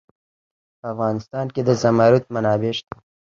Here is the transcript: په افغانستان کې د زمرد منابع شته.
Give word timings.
په 0.79 0.85
افغانستان 0.93 1.45
کې 1.53 1.61
د 1.67 1.69
زمرد 1.81 2.23
منابع 2.33 2.71
شته. 2.77 2.95